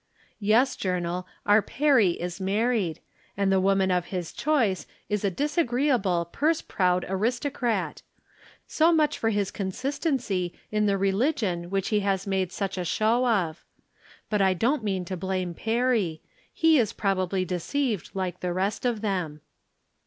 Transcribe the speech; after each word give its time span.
Yes, 0.39 0.75
Journal, 0.75 1.27
our 1.45 1.61
Perry 1.61 2.19
is 2.19 2.41
married, 2.41 3.01
and 3.37 3.51
the. 3.51 3.59
woman 3.61 3.91
of 3.91 4.05
his 4.07 4.33
choice 4.33 4.87
is 5.09 5.23
a 5.23 5.29
disagreeable 5.29 6.25
purse 6.31 6.59
proud 6.63 7.05
aristocrat! 7.07 8.01
So 8.65 8.91
much 8.91 9.19
for 9.19 9.29
his 9.29 9.51
consistency 9.51 10.55
in 10.71 10.87
the 10.87 10.97
religion 10.97 11.69
which 11.69 11.89
he 11.89 11.99
has 11.99 12.25
made 12.25 12.51
such 12.51 12.79
a 12.79 12.83
show 12.83 13.27
of. 13.27 13.63
But 14.27 14.41
I 14.41 14.55
don't 14.55 14.83
mean 14.83 15.05
to 15.05 15.15
blame 15.15 15.53
Perry; 15.53 16.23
he 16.51 16.79
is 16.79 16.93
probably 16.93 17.45
deceived, 17.45 18.09
like 18.15 18.39
the 18.39 18.53
rest 18.53 18.87
of 18.87 19.01
them. 19.01 19.41